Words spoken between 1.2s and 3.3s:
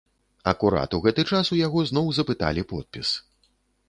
час у яго зноў запыталі подпіс.